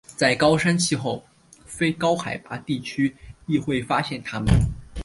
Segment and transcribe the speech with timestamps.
[0.15, 1.23] 在高山气候
[1.63, 3.15] 非高海拔的地区
[3.45, 4.47] 亦会发现它们。